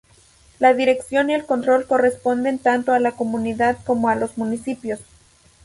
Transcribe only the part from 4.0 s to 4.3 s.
a